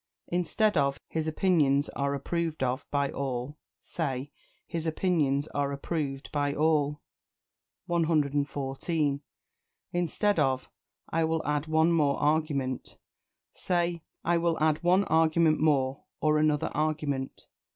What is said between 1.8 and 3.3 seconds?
are approved of by